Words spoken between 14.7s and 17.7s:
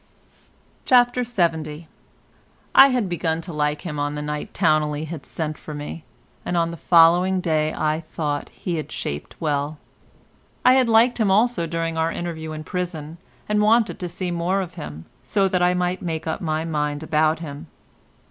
him, so that I might make up my mind about him.